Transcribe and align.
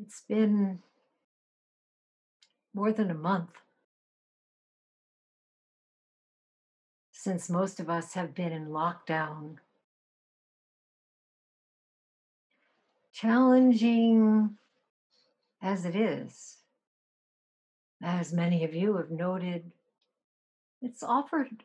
It's 0.00 0.22
been 0.28 0.78
more 2.72 2.92
than 2.92 3.10
a 3.10 3.14
month 3.14 3.50
since 7.10 7.50
most 7.50 7.80
of 7.80 7.90
us 7.90 8.14
have 8.14 8.34
been 8.34 8.52
in 8.52 8.68
lockdown. 8.68 9.56
Challenging 13.12 14.56
as 15.60 15.84
it 15.84 15.96
is, 15.96 16.58
as 18.00 18.32
many 18.32 18.64
of 18.64 18.72
you 18.72 18.96
have 18.96 19.10
noted, 19.10 19.72
it's 20.80 21.02
offered 21.02 21.64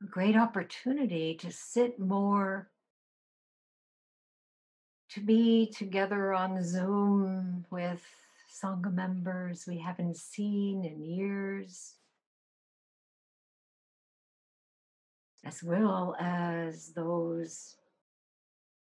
a 0.00 0.06
great 0.06 0.36
opportunity 0.36 1.34
to 1.34 1.50
sit 1.50 1.98
more, 1.98 2.70
to 5.12 5.20
be 5.20 5.66
together 5.66 6.32
on 6.32 6.64
Zoom 6.64 7.66
with 7.70 8.02
Sangha 8.50 8.92
members 8.92 9.66
we 9.66 9.78
haven't 9.78 10.16
seen 10.16 10.86
in 10.86 11.02
years, 11.02 11.96
as 15.44 15.62
well 15.62 16.16
as 16.18 16.92
those 16.94 17.76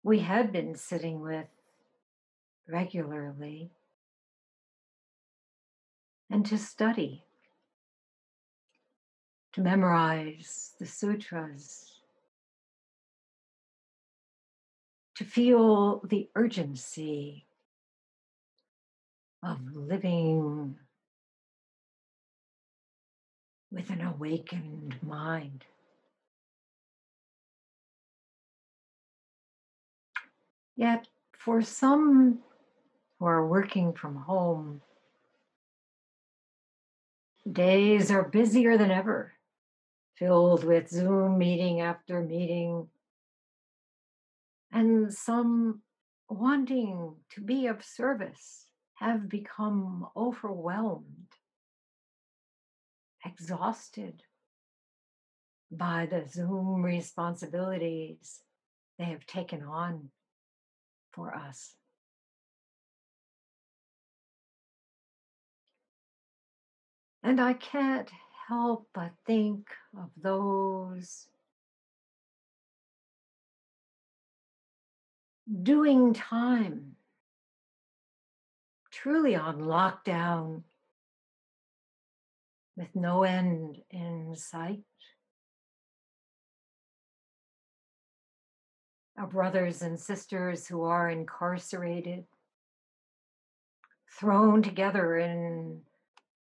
we 0.03 0.21
had 0.21 0.53
been 0.53 0.75
sitting 0.75 1.21
with 1.21 1.49
regularly, 2.67 3.71
and 6.31 6.47
to 6.47 6.57
study, 6.57 7.25
to 9.53 9.61
memorize 9.61 10.73
the 10.79 10.87
sutras, 10.87 11.96
to 15.17 15.25
feel 15.25 16.03
the 16.07 16.29
urgency 16.35 17.47
of 19.43 19.59
living 19.75 20.77
with 23.71 23.89
an 23.91 24.03
awakened 24.03 24.97
mind. 25.03 25.65
Yet, 30.77 31.09
for 31.39 31.63
some 31.63 32.41
who 33.19 33.25
are 33.25 33.47
working 33.47 33.95
from 33.95 34.17
home, 34.17 34.83
days 37.51 38.11
are 38.11 38.29
busier 38.29 38.77
than 38.77 38.91
ever, 38.91 39.33
filled 40.17 40.65
with 40.65 40.91
Zoom 40.91 41.39
meeting 41.39 41.81
after 41.81 42.21
meeting, 42.21 42.89
and 44.73 45.13
some 45.13 45.83
wanting 46.29 47.15
to 47.31 47.41
be 47.41 47.67
of 47.67 47.85
service 47.85 48.67
have 48.95 49.29
become 49.29 50.07
overwhelmed, 50.17 51.33
exhausted 53.25 54.23
by 55.71 56.07
the 56.07 56.25
Zoom 56.29 56.83
responsibilities 56.83 58.41
they 58.99 59.05
have 59.05 59.27
taken 59.27 59.63
on 59.63 60.11
for 61.13 61.35
us. 61.35 61.75
And 67.23 67.41
I 67.41 67.55
can't 67.55 68.11
help 68.49 68.89
but 68.95 69.11
think 69.27 69.69
of 69.99 70.11
those 70.17 71.27
doing 75.63 76.15
time. 76.15 76.97
Truly 78.91 79.37
on 79.37 79.61
lockdown. 79.61 80.63
With 82.77 82.95
no 82.95 83.23
end 83.23 83.79
in 83.91 84.35
sight. 84.37 84.83
Our 89.19 89.27
brothers 89.27 89.81
and 89.81 89.99
sisters 89.99 90.67
who 90.67 90.83
are 90.83 91.09
incarcerated, 91.09 92.25
thrown 94.11 94.63
together 94.63 95.17
in 95.17 95.81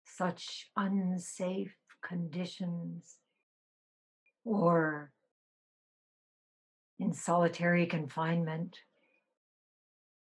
such 0.04 0.68
unsafe 0.76 1.74
conditions. 2.02 3.16
Or 4.44 5.12
in 6.98 7.12
solitary 7.14 7.86
confinement 7.86 8.76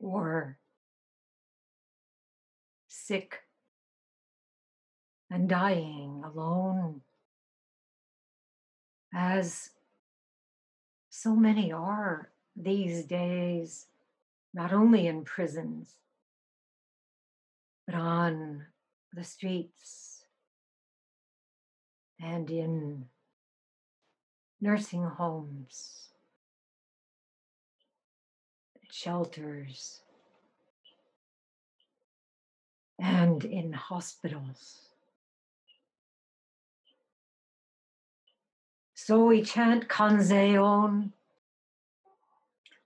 or 0.02 0.58
sick 2.88 3.40
and 5.30 5.48
dying 5.48 6.22
alone, 6.24 7.00
as 9.14 9.70
so 11.08 11.34
many 11.34 11.72
are 11.72 12.30
these 12.56 13.04
days, 13.04 13.86
not 14.52 14.72
only 14.72 15.06
in 15.06 15.24
prisons, 15.24 15.94
but 17.86 17.94
on 17.94 18.66
the 19.14 19.24
streets 19.24 20.24
and 22.20 22.50
in 22.50 23.06
nursing 24.60 25.04
homes, 25.04 26.11
shelters, 28.92 30.02
and 32.98 33.42
in 33.42 33.72
hospitals. 33.72 34.80
So 38.92 39.24
we 39.24 39.42
chant 39.42 39.88
Kanzeon. 39.88 41.12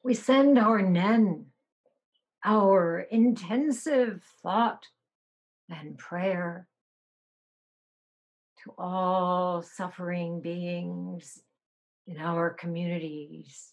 We 0.05 0.15
send 0.15 0.61
our 0.61 0.81
Nen, 0.81 1.47
our 2.45 3.00
intensive 3.00 4.22
thought 4.45 4.87
and 5.69 5.99
prayer 5.99 6.69
to 8.62 8.72
all 8.78 9.61
suffering 9.61 10.41
beings 10.41 11.43
in 12.06 12.19
our 12.19 12.50
communities 12.50 13.72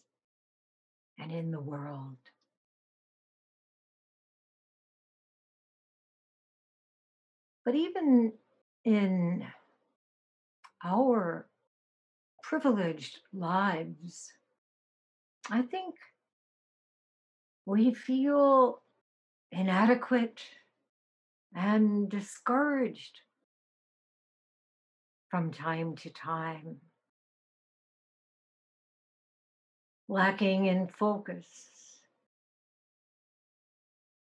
and 1.18 1.31
in 1.31 1.51
the 1.51 1.59
world. 1.59 2.18
But 7.66 7.75
even 7.75 8.34
in 8.84 9.46
our 10.84 11.47
privileged 12.41 13.19
lives, 13.31 14.34
I 15.50 15.62
think 15.62 15.96
we 17.66 17.94
feel 17.94 18.81
inadequate 19.52 20.41
and 21.56 22.09
discouraged 22.09 23.22
from 25.29 25.52
time 25.52 25.96
to 25.97 26.09
time, 26.09 26.78
lacking 30.08 30.66
in 30.66 30.88
focus, 30.88 31.47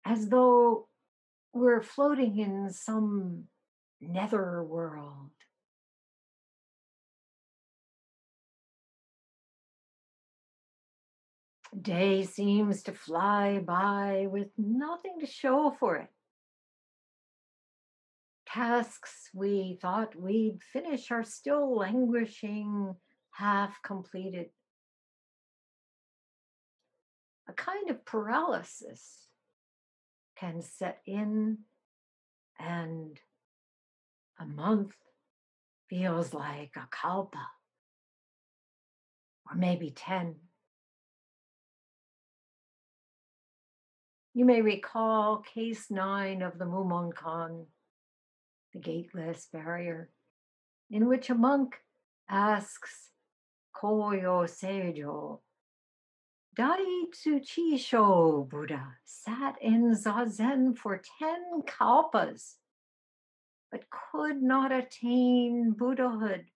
as 0.04 0.28
though 0.28 0.88
we're 1.52 1.82
floating 1.82 2.38
in 2.38 2.70
some 2.70 3.44
nether 4.00 4.62
world. 4.62 5.30
Day 11.80 12.24
seems 12.24 12.82
to 12.84 12.92
fly 12.92 13.58
by 13.58 14.26
with 14.30 14.48
nothing 14.56 15.20
to 15.20 15.26
show 15.26 15.74
for 15.78 15.96
it. 15.96 16.08
Tasks 18.46 19.28
we 19.34 19.78
thought 19.80 20.18
we'd 20.18 20.62
finish 20.72 21.10
are 21.10 21.24
still 21.24 21.76
languishing, 21.76 22.96
half 23.32 23.82
completed. 23.82 24.48
A 27.48 27.52
kind 27.54 27.88
of 27.90 28.04
paralysis 28.04 29.26
can 30.36 30.60
set 30.60 31.00
in, 31.06 31.58
and 32.58 33.18
a 34.38 34.44
month 34.44 34.94
feels 35.88 36.34
like 36.34 36.72
a 36.76 36.86
kalpa, 36.90 37.46
or 39.50 39.56
maybe 39.56 39.90
10. 39.90 40.36
You 44.34 44.44
may 44.44 44.60
recall 44.60 45.38
case 45.38 45.90
nine 45.90 46.42
of 46.42 46.58
the 46.58 46.66
Mumonkan, 46.66 47.64
the 48.72 48.78
gateless 48.78 49.48
barrier, 49.52 50.10
in 50.90 51.08
which 51.08 51.30
a 51.30 51.34
monk 51.34 51.76
asks 52.28 53.10
Koyo 53.74 54.44
Seijo, 54.44 55.40
Daitsu 56.58 57.40
Chisho 57.40 58.48
Buddha 58.48 58.96
sat 59.04 59.54
in 59.62 59.94
Zazen 59.94 60.76
for 60.76 61.00
10 61.20 61.62
kalpas, 61.66 62.54
but 63.70 63.84
could 63.90 64.42
not 64.42 64.72
attain 64.72 65.72
Buddhahood. 65.78 66.46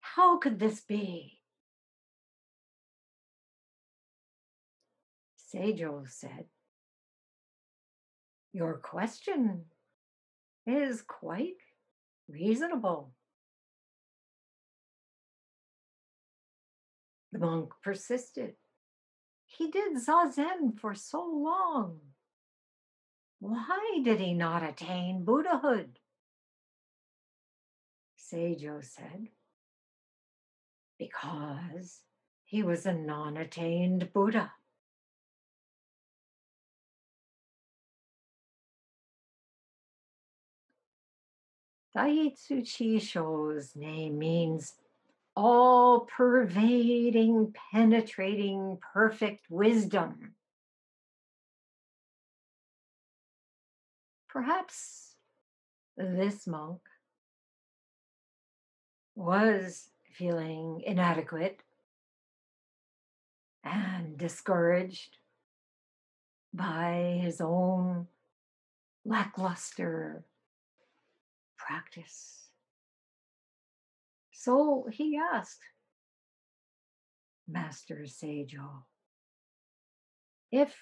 How 0.00 0.38
could 0.38 0.58
this 0.58 0.80
be? 0.80 1.38
Seijo 5.54 6.08
said, 6.08 6.46
Your 8.52 8.78
question 8.78 9.66
is 10.66 11.00
quite 11.02 11.60
reasonable. 12.28 13.12
The 17.36 17.44
monk 17.44 17.72
persisted. 17.82 18.54
He 19.44 19.70
did 19.70 19.98
zazen 19.98 20.80
for 20.80 20.94
so 20.94 21.22
long. 21.22 21.98
Why 23.40 24.00
did 24.02 24.20
he 24.20 24.32
not 24.32 24.62
attain 24.62 25.22
Buddhahood? 25.22 25.98
Seijo 28.18 28.82
said, 28.82 29.28
Because 30.98 32.00
he 32.42 32.62
was 32.62 32.86
a 32.86 32.94
non 32.94 33.36
attained 33.36 34.14
Buddha. 34.14 34.52
Daitsu 41.94 42.62
Chisho's 42.62 43.76
name 43.76 44.18
means 44.18 44.72
all 45.36 46.00
pervading, 46.00 47.54
penetrating, 47.72 48.78
perfect 48.94 49.44
wisdom. 49.50 50.32
Perhaps 54.28 55.14
this 55.96 56.46
monk 56.46 56.80
was 59.14 59.90
feeling 60.14 60.82
inadequate 60.86 61.60
and 63.64 64.16
discouraged 64.16 65.16
by 66.52 67.18
his 67.22 67.40
own 67.40 68.06
lackluster 69.04 70.24
practice. 71.56 72.45
So 74.46 74.86
he 74.92 75.18
asked 75.34 75.64
Master 77.48 78.04
Seijo 78.04 78.84
if 80.52 80.72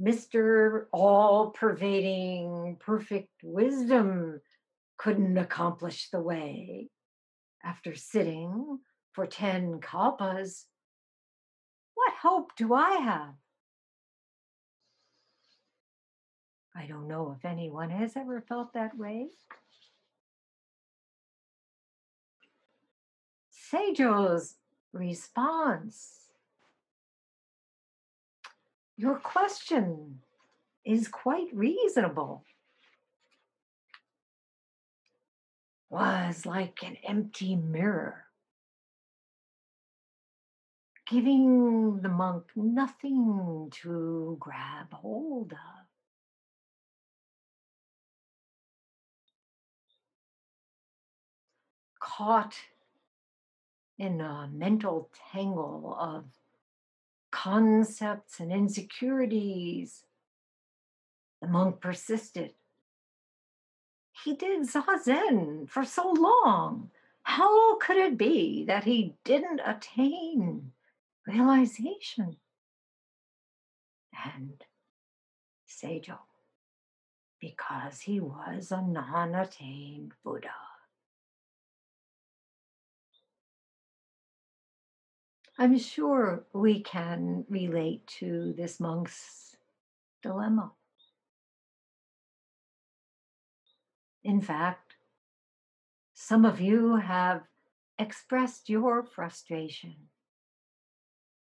Mr. 0.00 0.86
All 0.90 1.50
pervading 1.50 2.78
perfect 2.80 3.28
wisdom 3.42 4.40
couldn't 4.96 5.36
accomplish 5.36 6.08
the 6.08 6.22
way 6.22 6.88
after 7.62 7.94
sitting 7.94 8.78
for 9.12 9.26
10 9.26 9.80
kalpas, 9.82 10.64
what 11.92 12.14
hope 12.22 12.56
do 12.56 12.72
I 12.72 12.92
have? 12.92 13.34
I 16.74 16.86
don't 16.86 17.06
know 17.06 17.36
if 17.36 17.44
anyone 17.44 17.90
has 17.90 18.16
ever 18.16 18.40
felt 18.40 18.72
that 18.72 18.96
way. 18.96 19.28
Seijo's 23.72 24.56
response 24.92 26.22
Your 28.96 29.18
question 29.18 30.20
is 30.84 31.08
quite 31.08 31.48
reasonable. 31.52 32.44
Was 35.90 36.46
like 36.46 36.78
an 36.82 36.96
empty 37.06 37.56
mirror, 37.56 38.26
giving 41.08 42.00
the 42.00 42.08
monk 42.08 42.44
nothing 42.54 43.72
to 43.82 44.36
grab 44.38 44.92
hold 44.92 45.52
of. 45.52 45.86
Caught 52.00 52.56
in 54.02 54.20
a 54.20 54.50
mental 54.52 55.08
tangle 55.30 55.96
of 55.98 56.24
concepts 57.30 58.40
and 58.40 58.52
insecurities. 58.52 60.04
The 61.40 61.46
monk 61.46 61.80
persisted. 61.80 62.54
He 64.24 64.34
did 64.34 64.62
zazen 64.62 65.68
for 65.68 65.84
so 65.84 66.10
long. 66.10 66.90
How 67.22 67.76
could 67.78 67.96
it 67.96 68.18
be 68.18 68.64
that 68.64 68.82
he 68.82 69.14
didn't 69.24 69.60
attain 69.64 70.72
realization? 71.24 72.36
And 74.24 74.64
Seijo, 75.68 76.18
because 77.40 78.00
he 78.00 78.18
was 78.18 78.72
a 78.72 78.82
non 78.82 79.36
attained 79.36 80.12
Buddha. 80.24 80.71
I'm 85.62 85.78
sure 85.78 86.44
we 86.52 86.80
can 86.80 87.44
relate 87.48 88.04
to 88.18 88.52
this 88.56 88.80
monk's 88.80 89.54
dilemma. 90.20 90.72
In 94.24 94.40
fact, 94.40 94.96
some 96.14 96.44
of 96.44 96.60
you 96.60 96.96
have 96.96 97.42
expressed 97.96 98.68
your 98.68 99.04
frustration. 99.04 99.94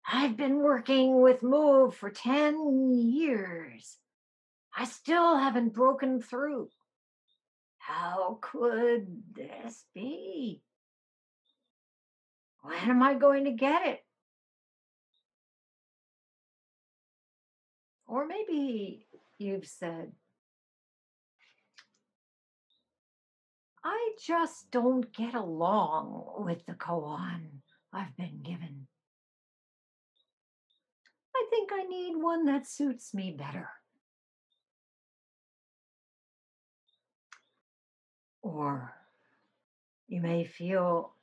I've 0.07 0.37
been 0.37 0.57
working 0.57 1.19
with 1.19 1.41
Mu 1.41 1.89
for 1.89 2.11
10 2.11 2.91
years. 2.91 3.97
I 4.77 4.85
still 4.85 5.35
haven't 5.39 5.73
broken 5.73 6.21
through. 6.21 6.69
How 7.79 8.37
could 8.39 9.07
this 9.33 9.85
be? 9.95 10.61
When 12.61 12.77
am 12.87 13.01
I 13.01 13.15
going 13.15 13.45
to 13.45 13.51
get 13.51 13.87
it? 13.87 14.03
Or 18.11 18.27
maybe 18.27 19.07
you've 19.37 19.65
said, 19.65 20.11
I 23.85 24.11
just 24.21 24.69
don't 24.69 25.13
get 25.13 25.33
along 25.33 26.25
with 26.39 26.65
the 26.65 26.73
koan 26.73 27.61
I've 27.93 28.17
been 28.17 28.41
given. 28.43 28.87
I 31.33 31.45
think 31.49 31.69
I 31.73 31.83
need 31.83 32.17
one 32.17 32.43
that 32.47 32.67
suits 32.67 33.13
me 33.13 33.31
better. 33.31 33.69
Or 38.41 38.93
you 40.09 40.19
may 40.19 40.43
feel 40.43 41.15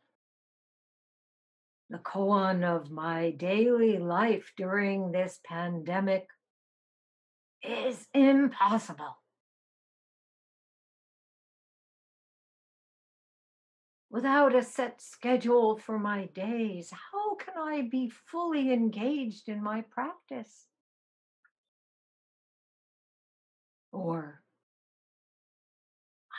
the 1.91 1.99
koan 1.99 2.65
of 2.65 2.91
my 2.91 3.33
daily 3.33 3.99
life 3.99 4.55
during 4.57 5.13
this 5.13 5.39
pandemic 5.45 6.29
is 7.63 8.07
impossible. 8.15 9.19
Without 14.11 14.55
a 14.55 14.63
set 14.63 15.03
schedule 15.03 15.77
for 15.77 15.99
my 15.99 16.27
days, 16.27 16.91
how 16.91 17.35
can 17.35 17.55
I 17.59 17.83
be 17.83 18.09
fully 18.09 18.73
engaged 18.73 19.49
in 19.49 19.63
my 19.63 19.83
practice? 19.83 20.67
Or 23.93 24.43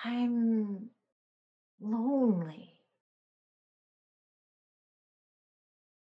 I'm 0.03 0.89
lonely. 1.79 2.79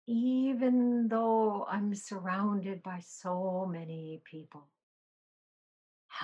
even 0.05 1.07
though 1.07 1.65
I'm 1.69 1.95
surrounded 1.95 2.83
by 2.83 2.99
so 2.99 3.67
many 3.69 4.21
people. 4.25 4.67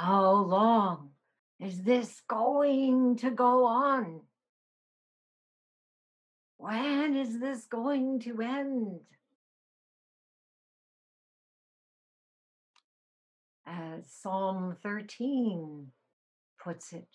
How 0.01 0.31
long 0.31 1.09
is 1.59 1.83
this 1.83 2.21
going 2.25 3.17
to 3.17 3.31
go 3.31 3.65
on? 3.65 4.21
When 6.55 7.17
is 7.17 7.37
this 7.41 7.65
going 7.65 8.21
to 8.21 8.41
end? 8.41 9.01
As 13.67 14.09
Psalm 14.09 14.77
13 14.81 15.87
puts 16.63 16.93
it, 16.93 17.09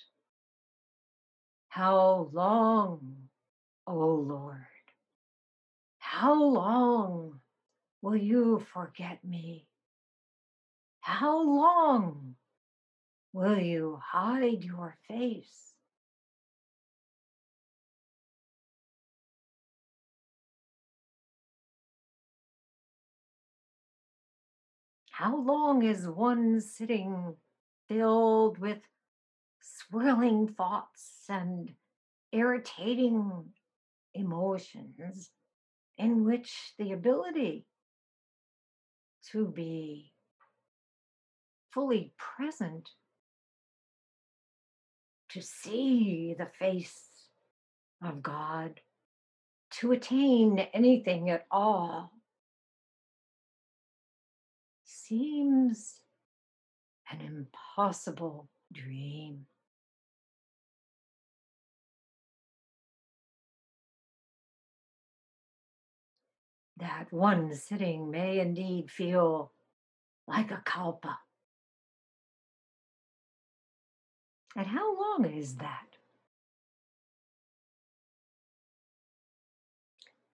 how 1.70 2.28
long, 2.34 3.14
O 3.86 3.96
Lord? 3.96 4.66
How 5.96 6.34
long 6.34 7.40
will 8.02 8.16
you 8.16 8.62
forget 8.74 9.24
me? 9.24 9.68
How 11.00 11.42
long 11.42 12.36
will 13.34 13.58
you 13.58 13.98
hide 14.00 14.62
your 14.62 14.96
face? 15.08 15.72
How 25.10 25.36
long 25.36 25.82
is 25.82 26.06
one 26.08 26.60
sitting 26.60 27.34
filled 27.88 28.58
with 28.58 28.78
swirling 29.60 30.46
thoughts 30.46 31.24
and 31.28 31.72
irritating 32.30 33.46
emotions 34.14 35.30
in 35.98 36.24
which 36.24 36.72
the 36.78 36.92
ability 36.92 37.66
to 39.32 39.48
be 39.48 40.12
fully 41.72 42.12
present, 42.16 42.90
to 45.34 45.42
see 45.42 46.32
the 46.38 46.46
face 46.60 47.08
of 48.04 48.22
God, 48.22 48.80
to 49.80 49.90
attain 49.90 50.60
anything 50.72 51.28
at 51.28 51.44
all, 51.50 52.12
seems 54.84 55.96
an 57.10 57.20
impossible 57.20 58.48
dream. 58.72 59.46
That 66.76 67.06
one 67.10 67.52
sitting 67.54 68.08
may 68.12 68.38
indeed 68.38 68.88
feel 68.88 69.52
like 70.28 70.52
a 70.52 70.62
kalpa. 70.64 71.18
And 74.56 74.66
how 74.66 74.96
long 74.96 75.24
is 75.24 75.56
that? 75.56 75.86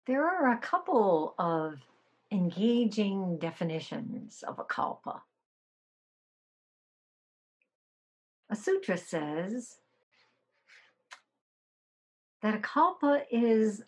There 0.06 0.28
are 0.28 0.52
a 0.52 0.58
couple 0.58 1.36
of 1.38 1.80
engaging 2.32 3.38
definitions 3.38 4.44
of 4.48 4.60
a 4.60 4.64
kalpa. 4.64 5.22
A 8.50 8.56
sutra 8.56 8.98
says 8.98 9.78
that 12.42 12.56
a 12.56 12.60
kalpa 12.60 13.24
is 13.32 13.84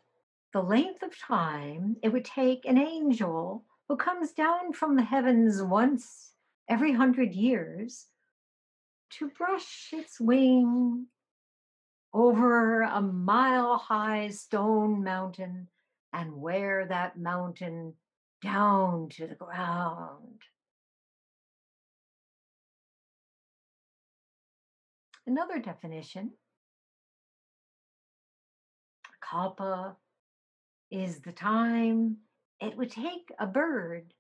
the 0.54 0.62
length 0.62 1.02
of 1.02 1.18
time 1.18 1.98
it 2.04 2.10
would 2.10 2.26
take 2.26 2.66
an 2.66 2.78
angel 2.78 3.64
who 3.88 3.96
comes 3.96 4.32
down 4.32 4.74
from 4.74 4.96
the 4.96 5.04
heavens 5.04 5.64
once 5.64 6.34
every 6.70 6.94
hundred 6.94 7.34
years 7.34 8.08
to 9.20 9.30
brush 9.30 9.90
its 9.94 10.20
wing 10.20 11.08
over 12.14 12.82
a 12.82 13.02
mile 13.02 13.78
high 13.78 14.30
stone 14.30 15.04
mountain 15.04 15.68
and 16.14 16.34
wear 16.34 16.86
that 16.88 17.18
mountain 17.18 17.94
down 18.44 19.10
to 19.10 19.28
the 19.28 19.36
ground. 19.36 20.42
Another 25.28 25.60
definition 25.60 26.32
kalpa 29.32 29.96
is 30.90 31.22
the 31.22 31.32
time 31.32 32.18
it 32.60 32.76
would 32.76 32.92
take 32.92 33.32
a 33.40 33.48
bird 33.48 34.14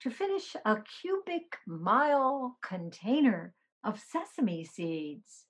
to 0.00 0.10
finish 0.10 0.56
a 0.64 0.76
cubic 1.00 1.56
mile 1.66 2.56
container 2.62 3.52
of 3.84 4.00
sesame 4.00 4.64
seeds 4.64 5.44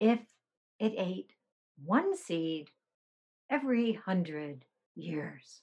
if 0.00 0.20
it 0.78 0.94
ate 0.96 1.32
one 1.84 2.16
seed 2.16 2.70
every 3.50 3.92
hundred 3.92 4.64
years. 4.94 5.62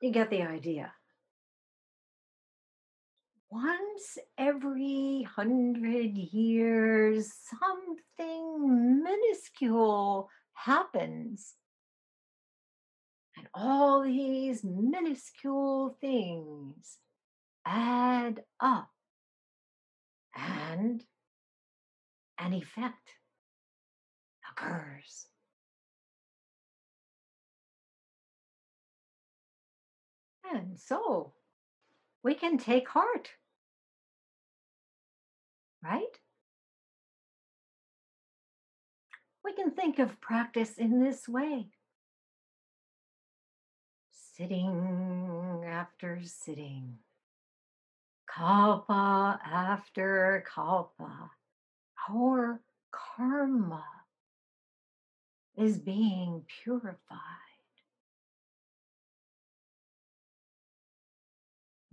You 0.00 0.12
get 0.12 0.30
the 0.30 0.42
idea. 0.42 0.92
Once 3.50 4.18
every 4.36 5.26
hundred 5.34 6.18
years, 6.18 7.32
something 7.58 9.02
minuscule 9.02 10.28
happens. 10.52 11.54
All 13.58 14.02
these 14.02 14.62
minuscule 14.62 15.96
things 15.98 16.98
add 17.64 18.44
up 18.60 18.90
and 20.34 21.02
an 22.38 22.52
effect 22.52 23.14
occurs. 24.50 25.28
And 30.52 30.78
so 30.78 31.32
we 32.22 32.34
can 32.34 32.58
take 32.58 32.90
heart, 32.90 33.30
right? 35.82 36.02
We 39.42 39.54
can 39.54 39.70
think 39.70 39.98
of 39.98 40.20
practice 40.20 40.76
in 40.76 41.02
this 41.02 41.26
way 41.26 41.70
sitting 44.36 45.64
after 45.66 46.20
sitting, 46.22 46.98
kalpa 48.28 49.40
after 49.44 50.44
kalpa. 50.52 51.30
Our 52.10 52.60
karma 52.90 53.84
is 55.56 55.78
being 55.78 56.44
purified. 56.62 57.18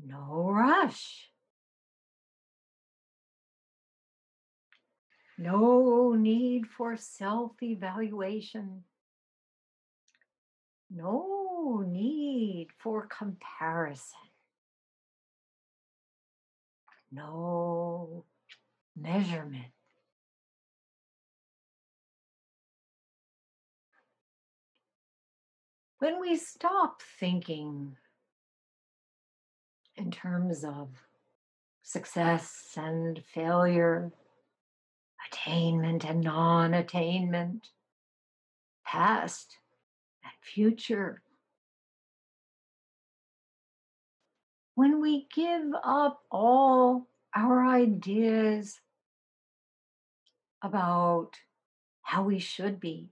No 0.05 0.49
rush. 0.51 1.29
No 5.37 6.13
need 6.13 6.67
for 6.67 6.97
self 6.97 7.51
evaluation. 7.63 8.83
No 10.95 11.83
need 11.87 12.67
for 12.77 13.07
comparison. 13.07 14.19
No 17.11 18.25
measurement. 18.95 19.71
When 25.97 26.19
we 26.19 26.35
stop 26.35 27.01
thinking 27.19 27.95
in 29.95 30.11
terms 30.11 30.63
of 30.63 30.89
success 31.81 32.73
and 32.77 33.23
failure, 33.33 34.11
attainment 35.31 36.03
and 36.03 36.21
non 36.21 36.75
attainment, 36.75 37.69
past 38.85 39.57
future. 40.43 41.21
When 44.75 45.01
we 45.01 45.27
give 45.33 45.71
up 45.83 46.23
all 46.31 47.07
our 47.35 47.65
ideas 47.65 48.79
about 50.61 51.31
how 52.01 52.23
we 52.23 52.39
should 52.39 52.79
be 52.79 53.11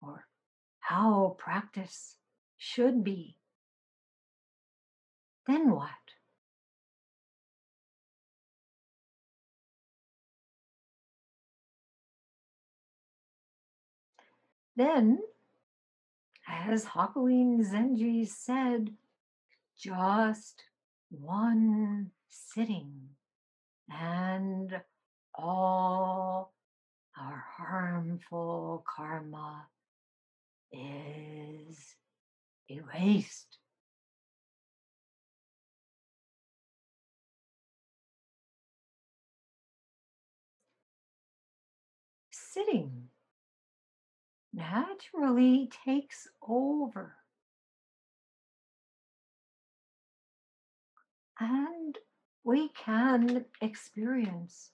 or 0.00 0.26
how 0.80 1.36
practice 1.38 2.16
should 2.56 3.02
be, 3.02 3.36
then 5.46 5.70
what? 5.70 5.90
Then, 14.76 15.20
as 16.54 16.84
Hakuin 16.84 17.64
Zenji 17.64 18.26
said, 18.28 18.90
just 19.78 20.62
one 21.10 22.10
sitting 22.28 23.08
and 23.90 24.80
all 25.34 26.52
our 27.18 27.44
harmful 27.56 28.84
karma 28.86 29.66
is 30.72 31.78
erased. 32.68 33.58
sitting 42.54 43.03
naturally 44.54 45.70
takes 45.84 46.28
over. 46.46 47.16
And 51.40 51.98
we 52.44 52.68
can 52.68 53.46
experience 53.60 54.70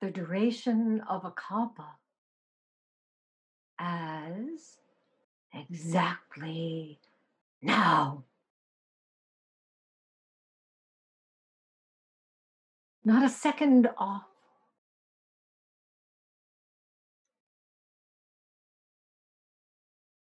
the 0.00 0.10
duration 0.10 1.00
of 1.08 1.24
a 1.24 1.30
kalpa 1.30 1.94
as 3.78 4.78
exactly 5.54 6.98
now. 7.62 8.24
Not 13.04 13.24
a 13.24 13.28
second 13.28 13.88
off. 13.96 14.31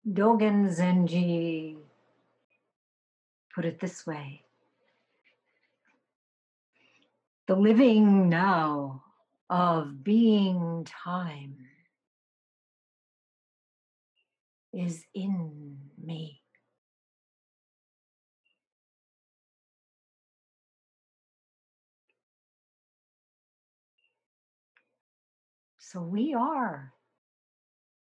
Dogen 0.08 0.70
Zenji. 0.70 1.78
Put 3.54 3.66
it 3.66 3.80
this 3.80 4.08
way. 4.08 4.44
The 7.48 7.56
living 7.56 8.30
now 8.30 9.04
of 9.50 10.04
being 10.04 10.86
time 10.86 11.58
is 14.72 15.04
in 15.14 15.78
me. 16.02 16.42
So 25.80 26.02
we 26.02 26.34
are 26.34 26.94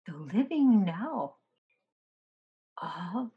the 0.08 0.18
living 0.18 0.86
now 0.86 1.36
of 2.84 3.30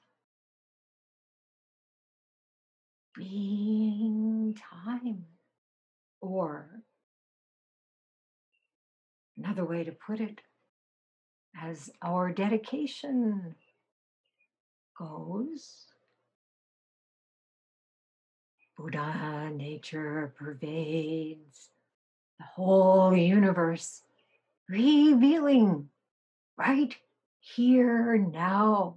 being 3.14 4.54
time. 4.54 5.24
Or 6.20 6.82
another 9.36 9.64
way 9.64 9.84
to 9.84 9.92
put 9.92 10.20
it, 10.20 10.40
as 11.60 11.90
our 12.02 12.32
dedication 12.32 13.54
goes, 14.98 15.84
Buddha 18.76 19.50
nature 19.54 20.34
pervades 20.36 21.70
the 22.38 22.44
whole 22.44 23.14
universe, 23.16 24.02
revealing 24.68 25.88
right 26.58 26.96
here 27.40 28.16
now. 28.18 28.96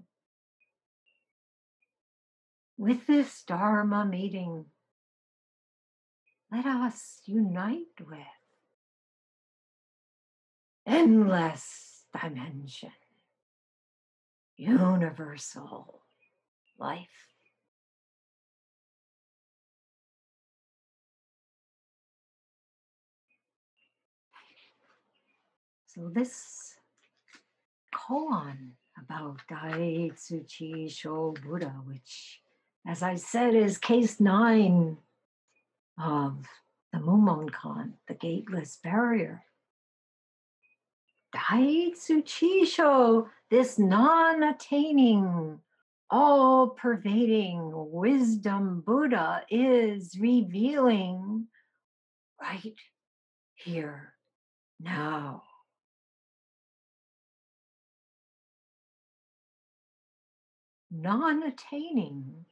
With 2.79 3.07
this 3.07 3.43
Dharma 3.43 4.05
meeting, 4.05 4.63
let 6.50 6.65
us 6.65 7.19
unite 7.25 8.00
with 8.00 8.19
endless 10.88 12.05
dimension, 12.17 12.93
universal 14.55 16.03
life. 16.77 17.27
So 25.88 26.09
this 26.13 26.75
koan 27.93 28.69
about 28.97 29.41
Daitsu 29.51 30.47
Chisho 30.47 31.36
Buddha, 31.43 31.73
which, 31.84 32.38
as 32.88 33.04
I 33.04 33.15
said, 33.15 33.56
is 33.56 33.78
case 33.78 34.20
nine 34.20 34.98
of 36.00 36.46
the 36.92 37.00
Mumonkan, 37.00 37.94
the 38.08 38.13
gateless 38.13 38.78
barrier. 38.84 39.44
Daitsu 41.36 42.24
Chisho, 42.24 43.28
this 43.52 43.78
non-attaining, 43.78 45.60
all-pervading 46.10 47.72
wisdom 47.74 48.82
Buddha 48.82 49.44
is 49.50 50.18
revealing 50.20 51.48
right 52.42 52.76
here 53.54 54.13
now. 54.80 55.44
non 60.92 61.44
attaining 61.44 62.46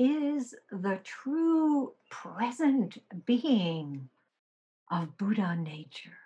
is 0.00 0.54
the 0.72 0.98
true 1.04 1.92
present 2.08 2.96
being 3.26 4.08
of 4.90 5.18
Buddha 5.18 5.54
nature. 5.54 6.16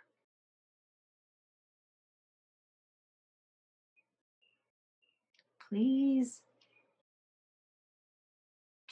Please 5.68 6.40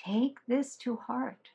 take 0.04 0.38
this 0.48 0.76
to 0.78 0.96
heart. 0.96 1.46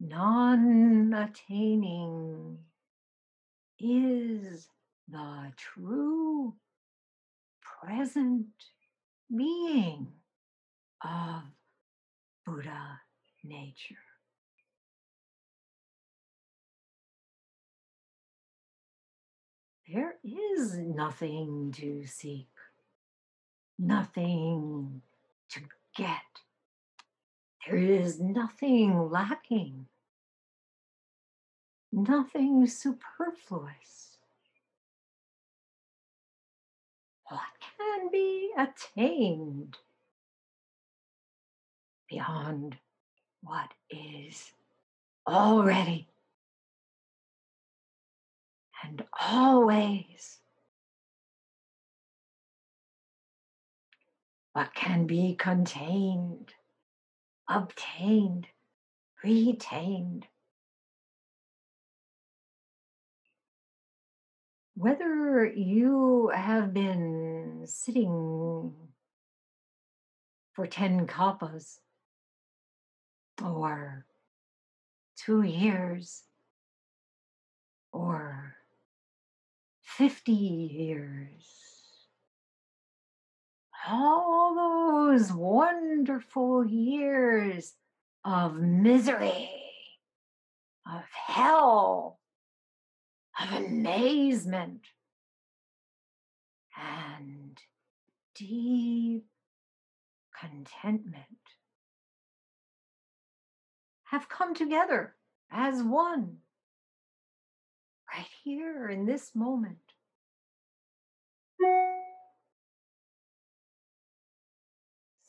Non 0.00 1.12
attaining 1.12 2.56
is 3.78 4.68
the 5.06 5.52
true 5.58 6.54
present 7.60 8.46
being 9.28 10.08
of 11.02 11.42
Buddha 12.44 13.00
nature. 13.44 13.96
There 19.92 20.16
is 20.22 20.76
nothing 20.76 21.72
to 21.78 22.06
seek, 22.06 22.48
nothing 23.78 25.02
to 25.50 25.60
get. 25.96 26.22
There 27.66 27.76
is 27.78 28.20
nothing 28.20 29.10
lacking, 29.10 29.86
nothing 31.92 32.66
superfluous. 32.66 34.00
what 37.30 37.42
can 37.78 38.10
be 38.10 38.50
attained 38.58 39.78
beyond 42.10 42.76
what 43.42 43.70
is 43.88 44.52
already 45.26 46.08
and 48.84 49.04
always. 49.18 50.38
What 54.52 54.74
can 54.74 55.06
be 55.06 55.36
contained, 55.36 56.52
obtained, 57.48 58.48
retained 59.22 60.26
whether 64.80 65.44
you 65.44 66.32
have 66.34 66.72
been 66.72 67.62
sitting 67.66 68.72
for 70.54 70.66
10 70.66 71.06
kalpas 71.06 71.78
or 73.42 74.06
two 75.16 75.42
years 75.42 76.22
or 77.92 78.56
50 79.82 80.32
years. 80.32 81.44
All 83.88 84.54
those 84.54 85.32
wonderful 85.32 86.64
years 86.64 87.74
of 88.24 88.56
misery, 88.56 89.50
of 90.86 91.02
hell, 91.12 92.18
of 93.40 93.52
amazement 93.64 94.82
and 96.76 97.58
deep 98.34 99.24
contentment 100.38 101.26
have 104.10 104.28
come 104.28 104.54
together 104.54 105.14
as 105.52 105.82
one 105.82 106.38
right 108.12 108.26
here 108.42 108.88
in 108.88 109.06
this 109.06 109.36
moment. 109.36 109.78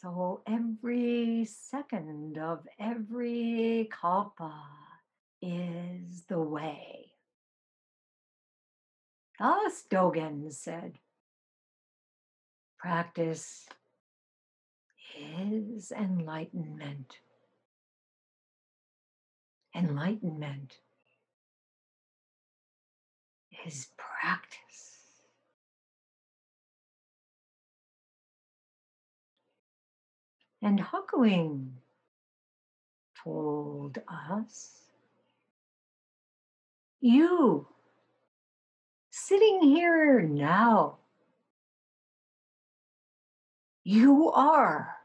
So 0.01 0.41
every 0.47 1.45
second 1.45 2.39
of 2.39 2.65
every 2.79 3.87
kalpa 3.91 4.51
is 5.43 6.23
the 6.27 6.39
way. 6.39 7.11
Thus, 9.37 9.83
Dogen 9.91 10.51
said, 10.51 10.93
practice 12.79 13.67
is 15.19 15.91
enlightenment. 15.91 17.19
Enlightenment 19.75 20.79
is 23.65 23.87
practice. 23.97 24.59
And 30.61 30.79
Hakuin 30.79 31.71
told 33.23 33.97
us, 34.07 34.77
you 36.99 37.67
sitting 39.09 39.61
here 39.61 40.21
now, 40.21 40.97
you 43.83 44.31
are 44.31 44.97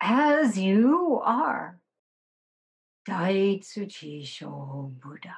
as 0.00 0.56
you 0.56 1.20
are. 1.24 1.79
Daitsu 3.08 3.86
Chisho 3.86 4.92
Buddha. 5.00 5.36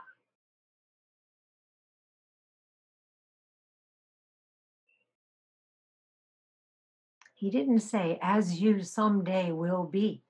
He 7.34 7.50
didn't 7.50 7.80
say, 7.80 8.18
as 8.22 8.60
you 8.60 8.82
someday 8.82 9.50
will 9.50 9.84
be. 9.84 10.22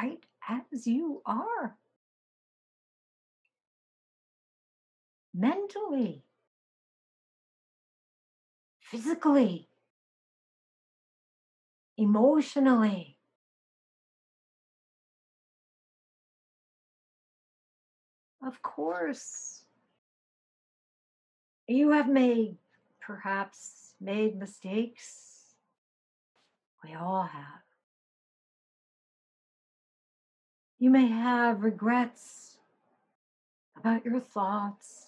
Right? 0.00 0.18
As 0.48 0.86
you 0.86 1.20
are. 1.26 1.76
Mentally, 5.34 6.22
physically, 8.80 9.68
emotionally. 11.98 13.15
Of 18.46 18.62
course, 18.62 19.64
you 21.66 21.90
have 21.90 22.08
made 22.08 22.58
perhaps 23.00 23.94
made 24.00 24.38
mistakes. 24.38 25.56
We 26.84 26.94
all 26.94 27.24
have. 27.24 27.64
You 30.78 30.90
may 30.90 31.08
have 31.08 31.64
regrets 31.64 32.58
about 33.76 34.04
your 34.04 34.20
thoughts, 34.20 35.06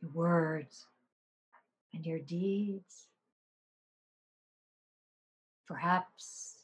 your 0.00 0.10
words, 0.12 0.86
and 1.92 2.06
your 2.06 2.20
deeds. 2.20 3.08
Perhaps 5.68 6.60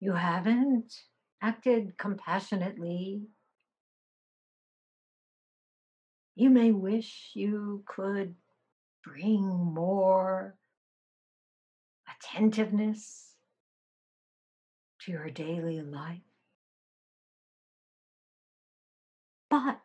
you 0.00 0.12
haven't 0.14 1.02
acted 1.42 1.98
compassionately. 1.98 3.28
You 6.34 6.48
may 6.50 6.72
wish 6.72 7.32
you 7.34 7.84
could 7.86 8.34
bring 9.04 9.42
more 9.42 10.56
attentiveness 12.08 13.34
to 15.00 15.12
your 15.12 15.28
daily 15.30 15.82
life. 15.82 16.20
But 19.50 19.80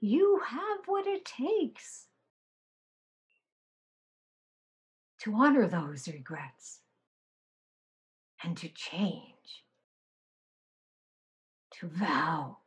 you 0.00 0.42
have 0.46 0.78
what 0.86 1.06
it 1.06 1.24
takes 1.24 2.06
to 5.20 5.34
honor 5.34 5.66
those 5.66 6.06
regrets 6.08 6.80
and 8.44 8.56
to 8.58 8.68
change, 8.68 9.64
to 11.80 11.88
vow 11.88 12.58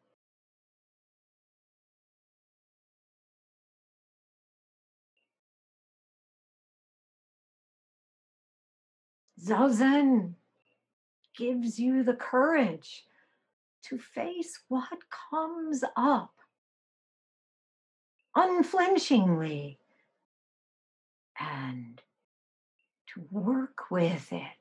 Zazen 9.41 10.36
gives 11.38 11.80
you 11.80 12.04
the 12.04 12.13
courage 12.13 13.06
to 13.84 13.97
face 13.97 14.60
what 14.67 14.99
comes 15.32 15.84
up 15.95 16.34
unflinchingly 18.36 19.80
and 21.39 22.02
to 23.13 23.25
work 23.32 23.89
with 23.89 24.32
it 24.32 24.60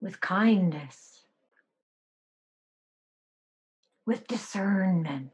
with 0.00 0.20
kindness, 0.20 1.24
with 4.04 4.26
discernment, 4.28 5.32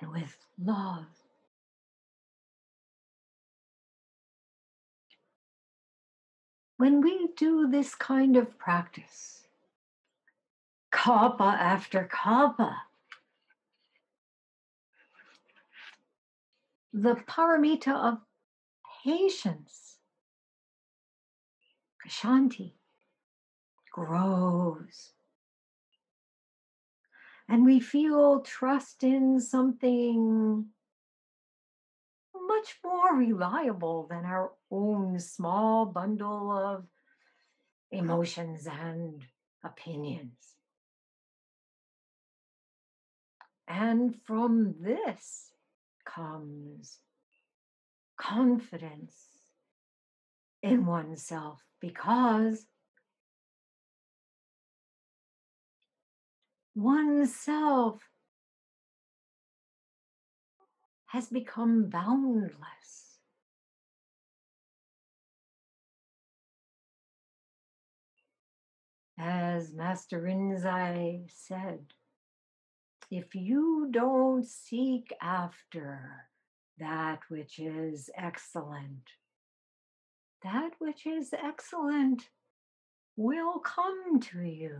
and 0.00 0.12
with 0.12 0.36
love. 0.62 1.06
When 6.78 7.00
we 7.00 7.28
do 7.36 7.68
this 7.68 7.94
kind 7.96 8.36
of 8.36 8.56
practice, 8.56 9.42
kalpa 10.92 11.56
after 11.60 12.08
kalpa, 12.10 12.82
the 16.92 17.16
paramita 17.16 17.92
of 17.92 18.18
patience, 19.04 19.96
kshanti, 22.06 22.72
grows. 23.92 25.10
And 27.48 27.64
we 27.64 27.80
feel 27.80 28.40
trust 28.40 29.02
in 29.02 29.40
something 29.40 30.66
much 32.34 32.78
more 32.84 33.16
reliable 33.16 34.06
than 34.08 34.24
our 34.24 34.52
own 34.70 35.18
small 35.18 35.86
bundle 35.86 36.52
of 36.52 36.84
emotions 37.90 38.66
and 38.66 39.22
opinions. 39.64 40.56
And 43.66 44.14
from 44.24 44.74
this 44.80 45.52
comes 46.04 46.98
confidence 48.18 49.14
in 50.62 50.86
oneself 50.86 51.62
because 51.80 52.66
oneself 56.74 58.00
has 61.06 61.28
become 61.28 61.88
boundless. 61.88 63.07
As 69.20 69.72
Master 69.72 70.22
Rinzai 70.22 71.28
said, 71.28 71.92
if 73.10 73.34
you 73.34 73.88
don't 73.90 74.46
seek 74.46 75.12
after 75.20 76.26
that 76.78 77.20
which 77.28 77.58
is 77.58 78.10
excellent, 78.16 79.10
that 80.44 80.70
which 80.78 81.04
is 81.04 81.32
excellent 81.32 82.28
will 83.16 83.58
come 83.58 84.20
to 84.20 84.42
you 84.42 84.78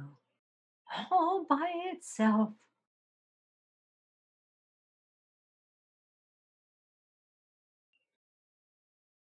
all 1.10 1.44
by 1.48 1.72
itself. 1.92 2.50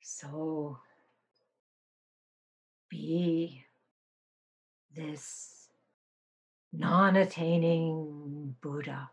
So 0.01 0.79
be 2.89 3.63
this 4.95 5.69
non 6.71 7.15
attaining 7.15 8.56
Buddha 8.62 9.10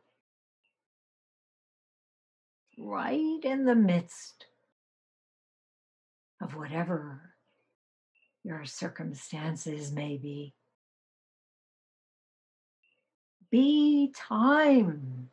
right 2.78 3.40
in 3.42 3.64
the 3.64 3.74
midst 3.74 4.46
of 6.40 6.54
whatever 6.54 7.32
your 8.44 8.64
circumstances 8.64 9.90
may 9.92 10.16
be. 10.16 10.54
Be 13.50 14.12
time 14.14 15.30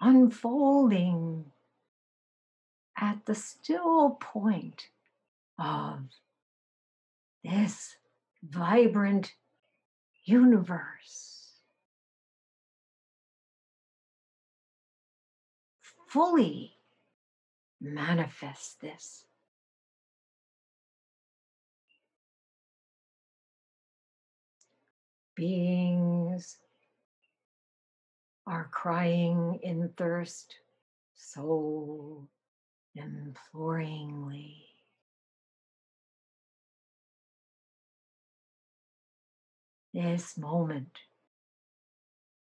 unfolding 0.00 1.46
at 2.96 3.24
the 3.26 3.34
still 3.34 4.10
point 4.20 4.88
of 5.58 6.00
this 7.42 7.96
vibrant 8.42 9.32
universe. 10.24 11.52
Fully 16.08 16.72
manifest 17.80 18.80
this. 18.80 19.24
Beings 25.36 26.58
are 28.46 28.68
crying 28.72 29.60
in 29.62 29.88
thirst 29.96 30.56
so 31.14 32.28
imploringly. 32.96 34.69
This 39.92 40.38
moment 40.38 41.00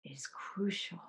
is 0.04 0.26
crucial. 0.26 1.00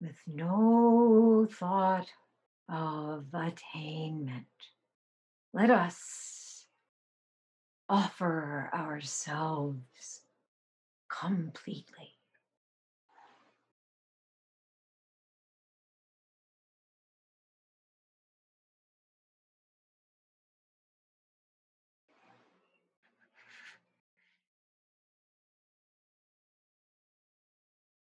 With 0.00 0.16
no 0.26 1.46
thought 1.50 2.08
of 2.68 3.26
attainment, 3.32 4.46
let 5.54 5.70
us 5.70 6.66
offer 7.88 8.68
ourselves 8.74 10.20
completely. 11.08 12.11